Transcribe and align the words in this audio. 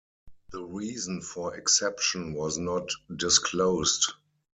The 0.51 0.63
reason 0.63 1.21
for 1.21 1.55
exception 1.55 2.33
was 2.33 2.57
not 2.57 2.89
disclosed. 3.15 4.13